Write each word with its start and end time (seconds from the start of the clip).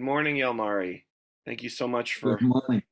morning, 0.00 0.36
Jalmari. 0.36 1.02
Thank 1.44 1.62
you 1.62 1.68
so 1.68 1.86
much 1.86 2.14
for. 2.14 2.36
Good 2.36 2.48
morning. 2.48 2.82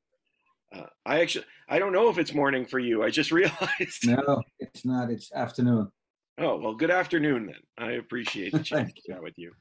Uh, 0.74 0.86
I 1.04 1.20
actually, 1.20 1.46
I 1.68 1.78
don't 1.78 1.92
know 1.92 2.10
if 2.10 2.18
it's 2.18 2.34
morning 2.34 2.64
for 2.64 2.78
you. 2.78 3.02
I 3.02 3.10
just 3.10 3.32
realized. 3.32 4.06
No, 4.06 4.42
it's 4.58 4.84
not. 4.84 5.10
It's 5.10 5.32
afternoon. 5.32 5.90
Oh 6.38 6.58
well, 6.58 6.74
good 6.74 6.90
afternoon 6.90 7.46
then. 7.46 7.86
I 7.86 7.92
appreciate 7.92 8.52
the 8.52 8.58
chance 8.62 8.92
to 8.92 9.12
chat 9.12 9.22
with 9.22 9.38
you. 9.38 9.52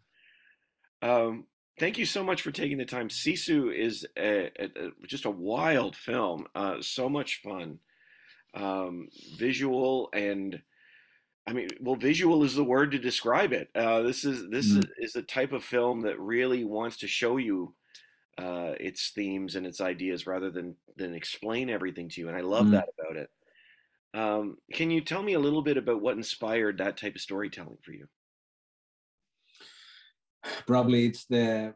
Um, 1.02 1.46
thank 1.80 1.98
you 1.98 2.06
so 2.06 2.24
much 2.24 2.42
for 2.42 2.52
taking 2.52 2.78
the 2.78 2.86
time. 2.86 3.10
Sisu 3.10 3.74
is 3.74 4.06
a, 4.18 4.52
a, 4.60 4.66
a, 4.66 5.08
just 5.08 5.26
a 5.26 5.32
wild 5.32 5.96
film. 5.96 6.46
Uh, 6.56 6.82
so 6.82 7.10
much 7.10 7.42
fun, 7.44 7.80
um, 8.54 9.08
visual 9.38 10.10
and. 10.14 10.62
I 11.50 11.54
mean, 11.54 11.68
well, 11.82 11.96
visual 11.96 12.44
is 12.44 12.54
the 12.54 12.64
word 12.64 12.92
to 12.92 13.00
describe 13.00 13.54
it. 13.54 13.70
Uh, 13.74 14.04
this 14.04 14.24
is 14.24 14.48
this 14.52 14.72
mm. 14.72 14.88
is 15.00 15.14
the 15.14 15.24
type 15.24 15.52
of 15.52 15.64
film 15.64 16.02
that 16.02 16.20
really 16.20 16.64
wants 16.64 16.98
to 16.98 17.08
show 17.08 17.38
you 17.38 17.74
uh, 18.38 18.74
its 18.80 19.10
themes 19.16 19.56
and 19.56 19.66
its 19.66 19.82
ideas 19.82 20.28
rather 20.28 20.52
than 20.52 20.76
than 20.96 21.16
explain 21.16 21.72
everything 21.72 22.08
to 22.10 22.22
you, 22.22 22.28
and 22.28 22.38
I 22.38 22.42
love 22.42 22.68
mm. 22.68 22.72
that 22.74 22.90
about 23.00 23.18
it. 23.18 23.30
Um, 24.14 24.58
can 24.72 24.92
you 24.92 25.02
tell 25.02 25.24
me 25.24 25.34
a 25.34 25.40
little 25.40 25.64
bit 25.64 25.78
about 25.78 26.04
what 26.04 26.18
inspired 26.18 26.78
that 26.78 26.98
type 26.98 27.16
of 27.16 27.22
storytelling 27.22 27.80
for 27.82 27.94
you? 27.94 28.08
Probably 30.68 31.08
it's 31.08 31.26
the 31.26 31.74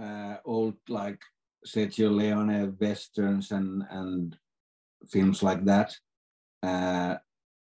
uh, 0.00 0.36
old 0.44 0.76
like 0.88 1.20
Sergio 1.66 2.14
Leone 2.14 2.76
westerns 2.80 3.50
and 3.50 3.82
and 3.90 4.36
films 5.08 5.42
like 5.42 5.64
that, 5.64 5.92
uh, 6.62 7.16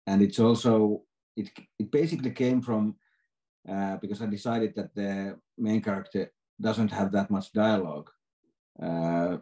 and 0.07 0.21
it's 0.21 0.39
also 0.39 1.03
it 1.35 1.49
it 1.79 1.91
basically 1.91 2.31
came 2.31 2.61
from 2.61 2.95
uh, 3.69 3.97
because 3.97 4.21
I 4.21 4.27
decided 4.27 4.73
that 4.75 4.93
the 4.93 5.37
main 5.57 5.81
character 5.81 6.31
doesn't 6.61 6.91
have 6.91 7.11
that 7.11 7.29
much 7.31 7.51
dialogue 7.51 8.09
uh, 8.81 9.37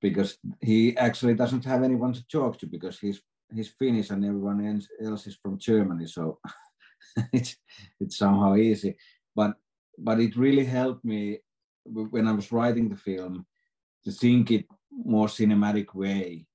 because 0.00 0.38
he 0.60 0.96
actually 0.96 1.34
doesn't 1.34 1.64
have 1.64 1.82
anyone 1.82 2.12
to 2.14 2.26
talk 2.28 2.58
to 2.58 2.66
because 2.66 2.98
he's 2.98 3.20
he's 3.54 3.68
Finnish 3.78 4.10
and 4.10 4.24
everyone 4.24 4.82
else 5.04 5.26
is 5.26 5.36
from 5.36 5.58
Germany, 5.58 6.06
so 6.06 6.38
it's 7.32 7.56
it's 8.00 8.16
somehow 8.16 8.56
easy. 8.56 8.96
But 9.34 9.54
but 9.98 10.20
it 10.20 10.36
really 10.36 10.64
helped 10.64 11.04
me 11.04 11.38
when 11.84 12.26
I 12.26 12.32
was 12.32 12.52
writing 12.52 12.88
the 12.88 12.96
film 12.96 13.46
to 14.04 14.10
think 14.10 14.50
it 14.50 14.66
more 14.90 15.28
cinematic 15.28 15.94
way 15.94 16.46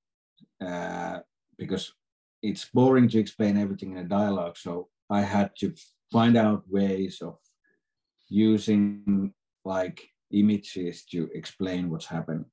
uh, 0.65 1.19
because 1.57 1.93
it's 2.41 2.65
boring 2.73 3.07
to 3.09 3.19
explain 3.19 3.57
everything 3.57 3.91
in 3.91 3.99
a 3.99 4.03
dialogue. 4.03 4.57
So 4.57 4.89
I 5.09 5.21
had 5.21 5.51
to 5.57 5.73
find 6.11 6.37
out 6.37 6.63
ways 6.69 7.21
of 7.21 7.37
using 8.29 9.33
like 9.65 10.09
images 10.31 11.03
to 11.05 11.29
explain 11.33 11.89
what's 11.89 12.05
happening. 12.05 12.45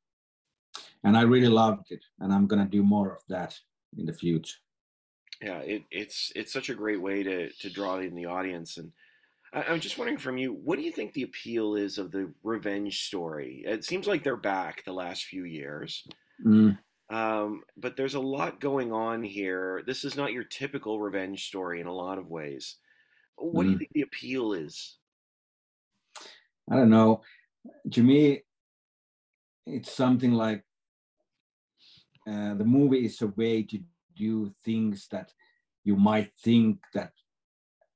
And 1.05 1.17
I 1.17 1.23
really 1.23 1.49
loved 1.49 1.91
it, 1.91 2.05
and 2.19 2.33
I'm 2.33 2.47
gonna 2.47 2.67
do 2.67 2.83
more 2.83 3.13
of 3.13 3.23
that 3.29 3.57
in 3.97 4.05
the 4.05 4.13
future. 4.13 4.57
Yeah, 5.41 5.59
it, 5.61 5.85
it's 5.91 6.33
it's 6.35 6.53
such 6.53 6.69
a 6.69 6.75
great 6.75 7.01
way 7.01 7.23
to 7.23 7.51
to 7.51 7.71
draw 7.71 7.99
in 7.99 8.15
the 8.15 8.27
audience, 8.27 8.77
and 8.77 8.93
I, 9.53 9.73
am 9.73 9.81
just 9.81 9.99
wondering 9.99 10.19
from 10.19 10.37
you, 10.37 10.53
what 10.53 10.77
do 10.77 10.85
you 10.85 10.93
think 10.93 11.13
the 11.13 11.23
appeal 11.23 11.77
is 11.77 11.99
of 11.99 12.11
the 12.11 12.33
revenge 12.43 13.07
story? 13.07 13.63
It 13.67 13.85
seems 13.85 14.07
like 14.07 14.23
they're 14.23 14.37
back 14.37 14.85
the 14.85 14.93
last 14.93 15.25
few 15.25 15.45
years. 15.45 16.07
Mm. 16.45 16.79
Um, 17.11 17.63
but 17.77 17.97
there's 17.97 18.15
a 18.15 18.21
lot 18.21 18.61
going 18.61 18.93
on 18.93 19.23
here. 19.23 19.83
This 19.87 20.05
is 20.05 20.17
not 20.17 20.33
your 20.33 20.45
typical 20.45 21.01
revenge 21.01 21.47
story 21.47 21.81
in 21.81 21.87
a 21.87 21.95
lot 21.95 22.19
of 22.19 22.29
ways. 22.29 22.77
What 23.37 23.63
mm. 23.63 23.65
do 23.65 23.71
you 23.71 23.77
mm. 23.77 23.79
think 23.79 23.93
the 23.95 24.03
appeal 24.03 24.53
is? 24.53 24.99
I 26.71 26.77
don't 26.77 26.91
know. 26.91 27.23
To 27.93 28.03
me, 28.03 28.43
it's 29.67 29.93
something 29.93 30.33
like 30.33 30.63
uh, 32.29 32.55
the 32.55 32.65
movie 32.65 33.07
is 33.07 33.23
a 33.23 33.29
way 33.29 33.63
to 33.63 33.79
do 34.17 34.53
things 34.65 35.09
that 35.11 35.33
you 35.85 35.97
might 35.97 36.31
think 36.45 36.79
that 36.93 37.13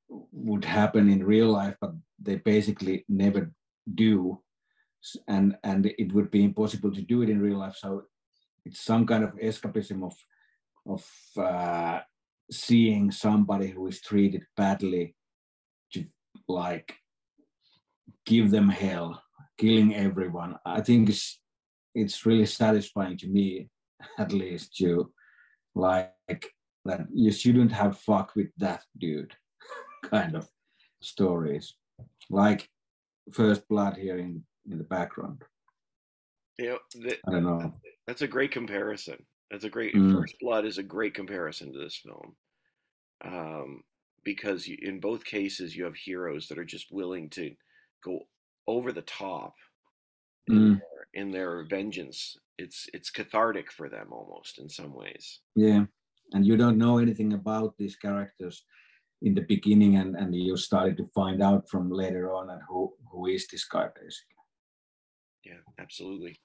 would 0.09 0.65
happen 0.65 1.11
in 1.11 1.25
real 1.25 1.49
life, 1.49 1.75
but 1.81 1.93
they 2.19 2.37
basically 2.37 3.05
never 3.09 3.53
do, 3.95 4.41
and 5.29 5.57
and 5.65 5.87
it 5.99 6.13
would 6.13 6.31
be 6.31 6.45
impossible 6.45 6.93
to 6.93 7.03
do 7.03 7.23
it 7.23 7.31
in 7.31 7.41
real 7.41 7.59
life. 7.59 7.77
So 7.77 8.05
it's 8.65 8.81
some 8.81 9.07
kind 9.07 9.25
of 9.25 9.35
escapism 9.35 10.05
of 10.05 10.15
of 10.87 11.05
uh, 11.37 12.01
seeing 12.51 13.11
somebody 13.11 13.69
who 13.69 13.87
is 13.87 14.01
treated 14.01 14.43
badly 14.57 15.15
to 15.93 16.05
like 16.49 16.95
give 18.27 18.51
them 18.51 18.69
hell, 18.69 19.23
killing 19.59 19.95
everyone. 19.95 20.57
I 20.65 20.81
think 20.81 21.09
it's 21.09 21.41
it's 21.95 22.27
really 22.27 22.47
satisfying 22.47 23.19
to 23.19 23.29
me, 23.29 23.69
at 24.19 24.33
least, 24.33 24.77
to 24.77 25.13
like 25.75 26.13
that 26.85 27.07
you 27.15 27.31
shouldn't 27.31 27.73
have 27.73 27.99
fuck 27.99 28.35
with 28.35 28.49
that 28.59 28.83
dude 28.99 29.35
kind 30.05 30.35
of 30.35 30.49
stories. 31.01 31.75
Like 32.31 32.69
First 33.33 33.69
Blood 33.69 33.97
here 33.97 34.19
in, 34.19 34.43
in 34.71 34.79
the 34.79 34.85
background. 34.85 35.43
You 36.59 36.69
know, 36.71 36.79
the, 36.95 37.17
I 37.27 37.31
don't 37.31 37.45
know. 37.45 37.75
That's 38.07 38.23
a 38.23 38.29
great 38.29 38.51
comparison. 38.51 39.17
That's 39.51 39.65
a 39.65 39.71
great 39.71 39.95
mm. 39.95 40.13
First 40.13 40.37
Blood 40.41 40.65
is 40.65 40.79
a 40.79 40.83
great 40.83 41.15
comparison 41.15 41.73
to 41.73 41.79
this 41.79 42.01
film. 42.05 42.35
Um, 43.25 43.83
because 44.25 44.67
you, 44.67 44.77
in 44.83 45.01
both 45.01 45.25
cases 45.25 45.77
you 45.77 45.85
have 45.85 45.97
heroes 45.97 46.49
that 46.49 46.59
are 46.59 46.65
just 46.65 46.93
willing 46.93 47.29
to 47.31 47.53
go 48.05 48.21
over 48.67 48.93
the 48.93 49.03
top 49.03 49.55
in, 50.49 50.57
mm. 50.57 50.79
their, 50.79 51.23
in 51.23 51.31
their 51.31 51.65
vengeance. 51.65 52.37
It's 52.59 52.87
it's 52.93 53.11
cathartic 53.11 53.73
for 53.73 53.89
them 53.89 54.09
almost 54.13 54.59
in 54.59 54.69
some 54.69 54.95
ways. 54.95 55.41
Yeah, 55.57 55.85
and 56.33 56.47
you 56.47 56.57
don't 56.57 56.79
know 56.79 56.99
anything 56.99 57.33
about 57.33 57.77
these 57.79 57.97
characters 57.97 58.65
in 59.23 59.35
the 59.35 59.43
beginning, 59.43 59.97
and 59.97 60.17
and 60.17 60.35
you 60.35 60.57
started 60.57 60.97
to 60.99 61.11
find 61.15 61.43
out 61.43 61.69
from 61.69 61.91
later 61.91 62.33
on 62.35 62.51
and 62.51 62.61
who 62.69 62.93
who 63.11 63.27
is 63.27 63.47
this 63.49 63.65
guy 63.65 63.89
basically. 63.95 64.32
Yeah, 65.45 65.61
absolutely. 65.79 66.41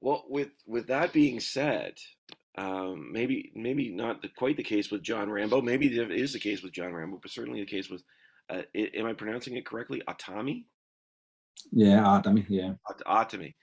Well, 0.00 0.24
with 0.28 0.50
with 0.66 0.88
that 0.88 1.12
being 1.12 1.40
said, 1.40 1.94
um, 2.58 3.10
maybe 3.12 3.52
maybe 3.54 3.90
not 3.90 4.22
the, 4.22 4.28
quite 4.36 4.56
the 4.56 4.62
case 4.62 4.90
with 4.90 5.02
John 5.02 5.30
Rambo. 5.30 5.60
Maybe 5.60 5.86
it 5.86 6.10
is 6.10 6.32
the 6.32 6.38
case 6.38 6.62
with 6.62 6.72
John 6.72 6.92
Rambo, 6.92 7.18
but 7.22 7.30
certainly 7.30 7.60
the 7.60 7.66
case 7.66 7.88
with. 7.90 8.02
Uh, 8.48 8.62
am 8.74 9.06
I 9.06 9.12
pronouncing 9.12 9.56
it 9.56 9.66
correctly? 9.66 10.02
Aatami. 10.08 10.66
Yeah, 11.72 11.98
Aatami. 12.04 12.46
Yeah. 12.48 12.74
Aatami. 13.06 13.54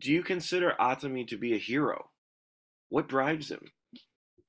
Do 0.00 0.12
you 0.12 0.22
consider 0.24 0.74
Aatami 0.80 1.26
to 1.28 1.36
be 1.36 1.54
a 1.54 1.58
hero? 1.58 2.10
What 2.88 3.08
drives 3.08 3.50
him? 3.50 3.60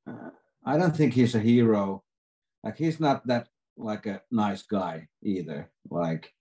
Uh, 0.08 0.30
I 0.66 0.78
don't 0.78 0.96
think 0.96 1.14
he's 1.14 1.36
a 1.36 1.40
hero. 1.40 2.04
Like 2.64 2.78
he's 2.78 3.00
not 3.00 3.26
that 3.28 3.48
like 3.78 4.06
a 4.06 4.22
nice 4.32 4.64
guy 4.64 5.08
either. 5.24 5.70
Like 5.90 6.34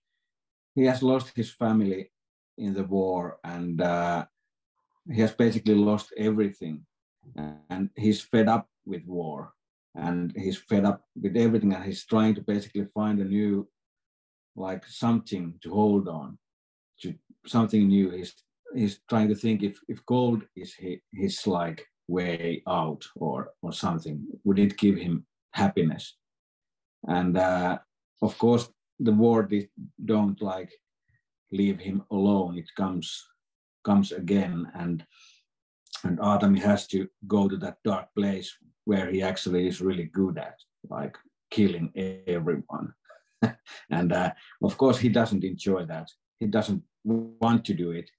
he 0.75 0.85
has 0.85 1.03
lost 1.03 1.31
his 1.35 1.51
family 1.51 2.11
in 2.59 2.73
the 2.73 2.83
war 2.83 3.39
and 3.43 3.81
uh, 3.81 4.25
he 5.11 5.21
has 5.21 5.31
basically 5.31 5.75
lost 5.75 6.13
everything 6.17 6.85
and 7.69 7.89
he's 7.95 8.21
fed 8.21 8.47
up 8.47 8.67
with 8.85 9.03
war 9.05 9.53
and 9.95 10.33
he's 10.35 10.57
fed 10.57 10.85
up 10.85 11.01
with 11.21 11.35
everything 11.35 11.73
and 11.73 11.83
he's 11.83 12.05
trying 12.05 12.35
to 12.35 12.41
basically 12.41 12.85
find 12.85 13.19
a 13.19 13.25
new 13.25 13.67
like 14.55 14.85
something 14.85 15.53
to 15.61 15.69
hold 15.71 16.07
on 16.07 16.37
to 17.01 17.13
something 17.45 17.87
new. 17.87 18.11
He's 18.11 18.33
he's 18.75 18.99
trying 19.09 19.29
to 19.29 19.35
think 19.35 19.63
if 19.63 19.79
if 19.87 20.05
gold 20.05 20.43
is 20.55 20.73
his, 20.75 20.99
his 21.13 21.47
like 21.47 21.85
way 22.07 22.61
out 22.67 23.03
or 23.15 23.49
or 23.61 23.71
something 23.71 24.25
would 24.43 24.59
it 24.59 24.77
give 24.77 24.97
him 24.97 25.25
happiness? 25.53 26.17
And 27.07 27.37
uh, 27.37 27.79
of 28.21 28.37
course 28.37 28.69
the 28.99 29.13
war 29.13 29.47
don't 30.05 30.41
like 30.41 30.71
leave 31.51 31.79
him 31.79 32.03
alone. 32.11 32.57
It 32.57 32.69
comes 32.75 33.25
comes 33.83 34.11
again 34.11 34.69
and 34.75 35.05
and 36.03 36.19
Aatami 36.19 36.59
has 36.59 36.87
to 36.87 37.07
go 37.27 37.47
to 37.47 37.57
that 37.57 37.77
dark 37.83 38.07
place 38.15 38.55
where 38.85 39.09
he 39.09 39.21
actually 39.21 39.67
is 39.67 39.81
really 39.81 40.05
good 40.05 40.37
at 40.37 40.55
like 40.89 41.15
killing 41.51 41.91
everyone. 42.27 42.93
And 43.89 44.11
uh, 44.11 44.31
of 44.63 44.77
course 44.77 44.99
he 44.99 45.09
doesn't 45.09 45.43
enjoy 45.43 45.85
that. 45.85 46.07
He 46.39 46.47
doesn't 46.47 46.83
want 47.03 47.65
to 47.65 47.73
do 47.73 47.91
it. 47.91 48.09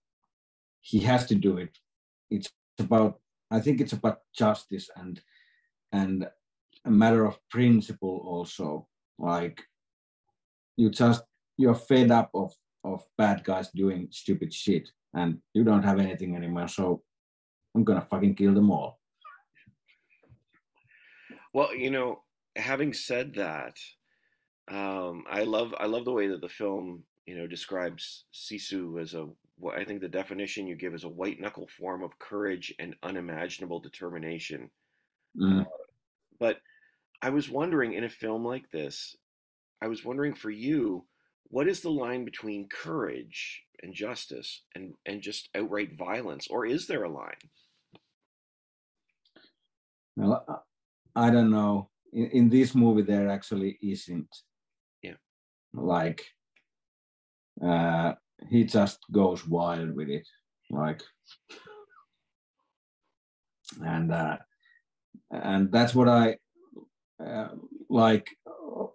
He 0.81 1.01
has 1.01 1.27
to 1.27 1.35
do 1.35 1.59
it. 1.59 1.77
It's 2.31 2.51
about 2.79 3.21
i 3.53 3.59
think 3.61 3.81
it's 3.81 3.93
about 3.93 4.21
justice 4.33 4.89
and 4.97 5.21
and 5.93 6.29
a 6.85 6.91
matter 6.91 7.25
of 7.27 7.39
principle 7.51 8.23
also. 8.25 8.87
Like 9.19 9.63
you 10.77 10.91
just 10.91 11.23
you're 11.57 11.75
fed 11.75 12.11
up 12.11 12.31
of 12.35 12.55
of 12.85 13.05
bad 13.19 13.45
guys 13.45 13.69
doing 13.75 14.09
stupid 14.11 14.53
shit 14.53 14.89
and 15.15 15.39
you 15.55 15.65
don't 15.65 15.83
have 15.83 15.99
anything 15.99 16.37
anymore 16.37 16.69
so 16.69 17.03
i'm 17.75 17.85
gonna 17.85 18.07
fucking 18.11 18.35
kill 18.35 18.55
them 18.55 18.71
all 18.71 18.99
well 21.53 21.75
you 21.75 21.91
know 21.91 22.23
having 22.57 22.93
said 22.93 23.35
that 23.35 23.77
um, 24.69 25.25
I 25.29 25.43
love 25.43 25.75
I 25.81 25.87
love 25.87 26.05
the 26.05 26.13
way 26.13 26.29
that 26.29 26.41
the 26.41 26.49
film 26.49 27.03
you 27.31 27.37
know, 27.37 27.47
describes 27.47 28.25
Sisu 28.35 29.01
as 29.01 29.15
a 29.15 29.29
what 29.57 29.79
I 29.79 29.85
think 29.85 30.01
the 30.01 30.09
definition 30.09 30.67
you 30.67 30.75
give 30.75 30.95
is 30.95 31.05
a 31.05 31.09
white 31.09 31.39
knuckle 31.39 31.69
form 31.79 32.03
of 32.03 32.19
courage 32.19 32.75
and 32.81 32.97
unimaginable 33.05 33.79
determination. 33.79 34.69
Mm. 35.41 35.61
Uh, 35.61 35.65
but 36.41 36.57
I 37.23 37.31
was 37.31 37.49
wondering 37.49 37.93
in 37.93 38.03
a 38.03 38.09
film 38.09 38.45
like 38.45 38.69
this, 38.73 39.15
I 39.81 39.87
was 39.87 40.05
wondering 40.05 40.35
for 40.35 40.51
you, 40.51 41.05
what 41.51 41.69
is 41.69 41.81
the 41.81 41.91
line 41.91 42.25
between 42.25 42.69
courage 42.69 43.63
and 43.83 43.93
justice 43.93 44.63
and, 44.75 44.95
and 45.05 45.21
just 45.21 45.49
outright 45.55 45.99
violence? 45.99 46.47
Or 46.49 46.65
is 46.65 46.87
there 46.87 47.03
a 47.03 47.11
line? 47.11 47.43
Well, 50.17 50.65
I 51.15 51.31
don't 51.31 51.51
know. 51.51 51.91
In, 52.13 52.27
in 52.31 52.49
this 52.49 52.75
movie, 52.75 53.03
there 53.03 53.29
actually 53.29 53.79
isn't. 53.83 54.29
Yeah. 55.03 55.19
Like, 55.75 56.25
uh, 57.65 58.15
he 58.49 58.65
just 58.65 58.99
goes 59.11 59.47
wild 59.47 59.95
with 59.95 60.09
it, 60.09 60.27
like, 60.71 61.03
and 63.85 64.11
uh, 64.13 64.39
and 65.31 65.71
that's 65.71 65.95
what 65.95 66.09
I 66.09 66.37
uh, 67.25 67.49
like 67.89 68.27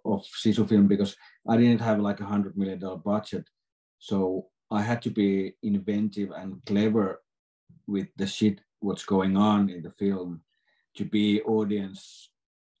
of 0.04 0.24
Sisu 0.24 0.68
film 0.68 0.88
because 0.88 1.16
I 1.48 1.56
didn't 1.56 1.80
have 1.80 2.00
like 2.00 2.20
a 2.20 2.24
hundred 2.24 2.56
million 2.56 2.78
dollar 2.78 2.96
budget, 2.96 3.48
so 3.98 4.46
I 4.70 4.82
had 4.82 5.00
to 5.02 5.10
be 5.10 5.54
inventive 5.62 6.30
and 6.30 6.64
clever 6.66 7.22
with 7.86 8.08
the 8.16 8.26
shit 8.26 8.60
what's 8.80 9.04
going 9.04 9.36
on 9.36 9.70
in 9.70 9.82
the 9.82 9.90
film 9.90 10.40
to 10.96 11.04
be 11.04 11.42
audience 11.42 12.30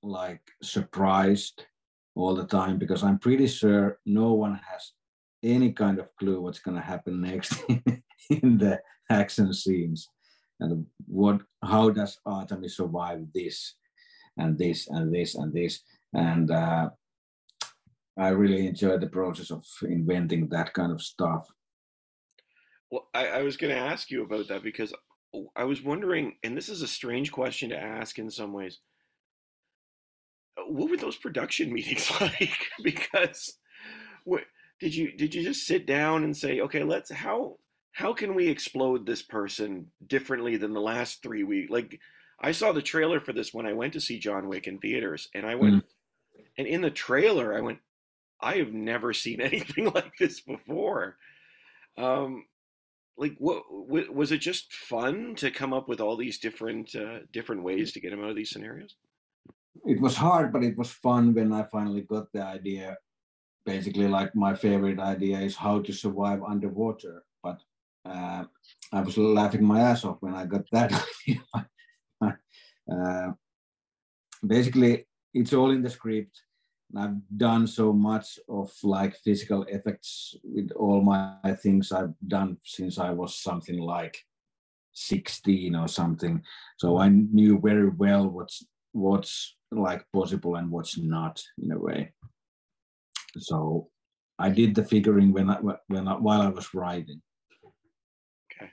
like 0.02 0.40
surprised 0.62 1.64
all 2.14 2.34
the 2.34 2.46
time 2.46 2.78
because 2.78 3.02
I'm 3.02 3.18
pretty 3.18 3.46
sure 3.46 3.98
no 4.06 4.32
one 4.32 4.60
has 4.70 4.92
any 5.42 5.72
kind 5.72 5.98
of 5.98 6.14
clue 6.18 6.40
what's 6.40 6.58
going 6.58 6.76
to 6.76 6.82
happen 6.82 7.20
next 7.20 7.62
in 8.30 8.58
the 8.58 8.80
action 9.10 9.52
scenes. 9.52 10.08
And 10.60 10.86
what 11.06 11.42
how 11.62 11.90
does 11.90 12.18
Aatami 12.26 12.70
survive 12.70 13.26
this 13.34 13.74
and 14.38 14.58
this 14.58 14.88
and 14.88 15.14
this 15.14 15.34
and 15.34 15.52
this? 15.52 15.80
And 16.14 16.50
uh, 16.50 16.90
I 18.18 18.28
really 18.28 18.66
enjoyed 18.66 19.00
the 19.00 19.08
process 19.08 19.50
of 19.50 19.64
inventing 19.82 20.48
that 20.48 20.72
kind 20.72 20.92
of 20.92 21.02
stuff. 21.02 21.48
Well, 22.90 23.08
I, 23.12 23.26
I 23.28 23.42
was 23.42 23.56
going 23.56 23.74
to 23.74 23.80
ask 23.80 24.10
you 24.10 24.22
about 24.22 24.48
that 24.48 24.62
because 24.62 24.92
I 25.54 25.64
was 25.64 25.82
wondering, 25.82 26.36
and 26.42 26.56
this 26.56 26.68
is 26.68 26.82
a 26.82 26.88
strange 26.88 27.32
question 27.32 27.70
to 27.70 27.78
ask 27.78 28.18
in 28.18 28.30
some 28.30 28.52
ways. 28.52 28.78
What 30.68 30.90
were 30.90 30.96
those 30.96 31.16
production 31.16 31.72
meetings 31.72 32.10
like? 32.20 32.58
because 32.82 33.58
what, 34.24 34.44
did 34.80 34.94
you 34.94 35.12
did 35.12 35.34
you 35.34 35.42
just 35.42 35.66
sit 35.66 35.86
down 35.86 36.24
and 36.24 36.36
say, 36.36 36.60
okay, 36.60 36.82
let's 36.82 37.10
how 37.10 37.56
how 37.92 38.12
can 38.12 38.34
we 38.34 38.48
explode 38.48 39.06
this 39.06 39.22
person 39.22 39.90
differently 40.06 40.56
than 40.56 40.74
the 40.74 40.80
last 40.80 41.22
three 41.22 41.44
weeks? 41.44 41.70
Like 41.70 41.98
I 42.40 42.52
saw 42.52 42.72
the 42.72 42.82
trailer 42.82 43.20
for 43.20 43.32
this 43.32 43.54
when 43.54 43.66
I 43.66 43.72
went 43.72 43.94
to 43.94 44.00
see 44.00 44.18
John 44.18 44.48
Wick 44.48 44.66
in 44.66 44.78
theaters, 44.78 45.28
and 45.34 45.46
I 45.46 45.54
went, 45.54 45.76
mm. 45.76 46.42
and 46.58 46.66
in 46.66 46.82
the 46.82 46.90
trailer, 46.90 47.56
I 47.56 47.60
went, 47.60 47.78
I 48.40 48.56
have 48.56 48.72
never 48.72 49.12
seen 49.12 49.40
anything 49.50 49.90
like 49.92 50.12
this 50.18 50.40
before. 50.40 51.16
Um, 51.96 52.44
like, 53.18 53.34
what 53.38 53.62
was 54.14 54.30
it? 54.32 54.38
Just 54.38 54.74
fun 54.74 55.34
to 55.36 55.50
come 55.50 55.72
up 55.72 55.88
with 55.88 56.00
all 56.00 56.16
these 56.16 56.38
different 56.38 56.94
uh, 56.94 57.20
different 57.32 57.62
ways 57.62 57.92
to 57.92 58.00
get 58.00 58.12
him 58.12 58.22
out 58.22 58.30
of 58.30 58.36
these 58.36 58.50
scenarios? 58.50 58.96
It 59.86 60.00
was 60.00 60.16
hard, 60.16 60.52
but 60.52 60.62
it 60.62 60.76
was 60.76 60.90
fun 60.90 61.34
when 61.34 61.52
I 61.52 61.64
finally 61.64 62.02
got 62.02 62.30
the 62.32 62.42
idea 62.42 62.96
basically 63.66 64.06
like 64.06 64.34
my 64.34 64.54
favorite 64.54 65.00
idea 65.00 65.40
is 65.40 65.56
how 65.56 65.80
to 65.80 65.92
survive 65.92 66.42
underwater. 66.42 67.24
But 67.42 67.58
uh, 68.06 68.44
I 68.92 69.00
was 69.00 69.18
laughing 69.18 69.64
my 69.64 69.80
ass 69.80 70.04
off 70.04 70.18
when 70.20 70.34
I 70.34 70.46
got 70.46 70.64
that 70.70 70.92
uh, 72.92 73.32
basically, 74.46 75.06
it's 75.34 75.52
all 75.52 75.72
in 75.72 75.82
the 75.82 75.90
script. 75.90 76.40
I've 76.94 77.16
done 77.36 77.66
so 77.66 77.92
much 77.92 78.38
of 78.48 78.72
like 78.82 79.16
physical 79.16 79.64
effects 79.64 80.36
with 80.44 80.70
all 80.72 81.02
my 81.02 81.54
things 81.62 81.90
I've 81.90 82.14
done 82.26 82.58
since 82.64 82.98
I 82.98 83.10
was 83.10 83.36
something 83.36 83.78
like 83.78 84.16
16 84.92 85.74
or 85.74 85.88
something. 85.88 86.42
So 86.78 86.98
I 86.98 87.08
knew 87.08 87.60
very 87.60 87.88
well 87.88 88.28
what's 88.28 88.64
what's 88.92 89.56
like 89.70 90.04
possible 90.12 90.56
and 90.56 90.70
what's 90.70 90.96
not 90.96 91.42
in 91.58 91.72
a 91.72 91.78
way. 91.78 92.12
So 93.38 93.88
I 94.38 94.48
did 94.48 94.74
the 94.74 94.84
figuring 94.84 95.32
when 95.32 95.50
I, 95.50 95.58
when 95.88 96.08
I, 96.08 96.14
while 96.14 96.40
I 96.40 96.48
was 96.48 96.72
writing. 96.72 97.20
Okay. 98.52 98.70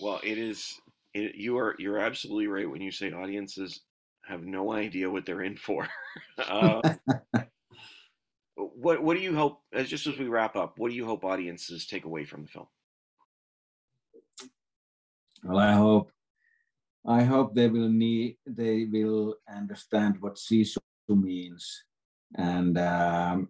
Well, 0.00 0.20
it 0.22 0.38
is. 0.38 0.80
It, 1.12 1.34
you 1.34 1.58
are 1.58 1.76
you're 1.78 1.98
absolutely 1.98 2.48
right 2.48 2.68
when 2.68 2.80
you 2.80 2.90
say 2.90 3.12
audiences 3.12 3.82
have 4.26 4.44
no 4.44 4.72
idea 4.72 5.10
what 5.10 5.26
they're 5.26 5.42
in 5.42 5.56
for. 5.56 5.88
uh, 6.38 6.80
what 8.56 9.02
what 9.02 9.16
do 9.16 9.22
you 9.22 9.34
hope? 9.34 9.60
As 9.72 9.88
just 9.88 10.06
as 10.06 10.18
we 10.18 10.28
wrap 10.28 10.56
up, 10.56 10.74
what 10.76 10.90
do 10.90 10.96
you 10.96 11.06
hope 11.06 11.24
audiences 11.24 11.86
take 11.86 12.04
away 12.04 12.24
from 12.24 12.42
the 12.42 12.48
film? 12.48 12.66
Well, 15.42 15.58
I 15.58 15.72
hope 15.72 16.10
I 17.06 17.22
hope 17.22 17.54
they 17.54 17.68
will 17.68 17.88
need 17.88 18.38
they 18.46 18.86
will 18.90 19.36
understand 19.54 20.16
what 20.20 20.36
Sisu 20.36 20.78
means 21.08 21.84
and 22.36 22.78
um, 22.78 23.48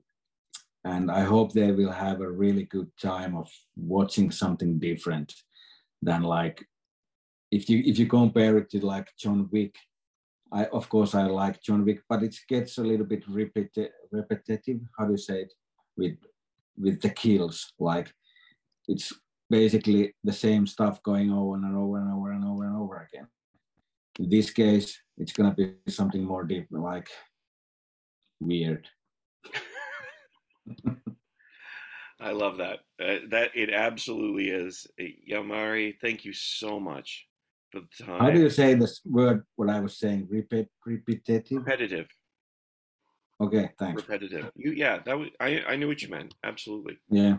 and 0.84 1.10
I 1.10 1.20
hope 1.20 1.52
they 1.52 1.72
will 1.72 1.92
have 1.92 2.20
a 2.20 2.30
really 2.30 2.64
good 2.64 2.90
time 3.00 3.36
of 3.36 3.48
watching 3.76 4.30
something 4.30 4.78
different 4.78 5.32
than 6.02 6.22
like 6.22 6.64
if 7.50 7.70
you 7.70 7.82
if 7.86 7.98
you 7.98 8.06
compare 8.06 8.58
it 8.58 8.70
to 8.70 8.84
like 8.84 9.08
John 9.18 9.48
Wick. 9.52 9.74
I 10.54 10.66
of 10.66 10.88
course 10.88 11.14
I 11.16 11.24
like 11.26 11.60
John 11.60 11.84
Wick, 11.84 12.00
but 12.08 12.22
it 12.22 12.36
gets 12.48 12.78
a 12.78 12.82
little 12.82 13.06
bit 13.06 13.28
repeti- 13.28 13.90
repetitive. 14.12 14.80
How 14.96 15.06
do 15.06 15.12
you 15.12 15.18
say 15.18 15.42
it 15.42 15.52
with 15.96 16.16
with 16.78 17.00
the 17.02 17.10
kills? 17.10 17.72
Like 17.80 18.14
it's 18.86 19.12
basically 19.50 20.14
the 20.22 20.32
same 20.32 20.68
stuff 20.68 21.02
going 21.02 21.32
over 21.32 21.56
and 21.56 21.76
over 21.76 21.98
and 21.98 22.12
over 22.14 22.30
and 22.30 22.44
over 22.44 22.64
and 22.64 22.76
over 22.76 23.08
again. 23.08 23.26
In 24.20 24.30
this 24.30 24.50
case, 24.50 24.96
it's 25.18 25.32
gonna 25.32 25.54
be 25.54 25.74
something 25.88 26.22
more 26.22 26.44
deep, 26.44 26.68
like 26.70 27.08
weird. 28.38 28.86
I 32.20 32.30
love 32.30 32.58
that. 32.58 32.78
Uh, 33.00 33.26
that 33.30 33.50
it 33.56 33.70
absolutely 33.70 34.50
is. 34.50 34.86
Jalmari, 35.28 35.98
thank 36.00 36.24
you 36.24 36.32
so 36.32 36.78
much 36.78 37.26
for 37.74 37.80
the 37.80 38.04
time. 38.04 38.20
How 38.20 38.30
do 38.30 38.40
you 38.40 38.50
say 38.50 38.74
this 38.74 39.00
word? 39.04 39.44
What 39.56 39.70
I 39.70 39.80
was 39.80 39.98
saying, 39.98 40.28
repeat, 40.30 40.68
repetitive, 40.86 41.58
repetitive. 41.58 42.06
Okay, 43.40 43.70
thanks. 43.78 44.02
Repetitive. 44.02 44.50
You, 44.54 44.72
yeah, 44.72 45.00
that 45.04 45.18
was, 45.18 45.28
I, 45.40 45.60
I 45.68 45.76
knew 45.76 45.88
what 45.88 46.00
you 46.02 46.08
meant. 46.08 46.34
Absolutely. 46.44 46.98
Yeah. 47.10 47.38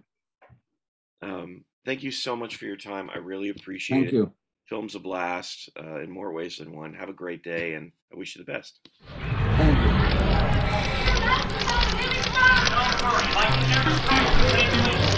Um, 1.21 1.63
thank 1.85 2.03
you 2.03 2.11
so 2.11 2.35
much 2.35 2.57
for 2.57 2.65
your 2.65 2.75
time. 2.75 3.09
I 3.13 3.19
really 3.19 3.49
appreciate 3.49 3.97
thank 3.97 4.07
it. 4.09 4.13
You. 4.13 4.33
Film's 4.67 4.95
a 4.95 4.99
blast 4.99 5.69
uh, 5.79 6.01
in 6.01 6.11
more 6.11 6.33
ways 6.33 6.57
than 6.57 6.75
one. 6.75 6.93
Have 6.93 7.09
a 7.09 7.13
great 7.13 7.43
day, 7.43 7.75
and 7.75 7.91
I 8.11 8.17
wish 8.17 8.35
you 8.35 8.43
the 8.43 8.51
best. 8.51 8.79
Thank 9.57 9.79
you. 15.09 15.14